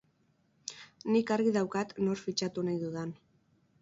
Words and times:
Nik 1.15 1.33
argi 1.35 1.53
daukat 1.57 1.93
nor 2.07 2.21
fitxatu 2.25 2.65
nahi 2.71 2.81
dudan. 2.87 3.13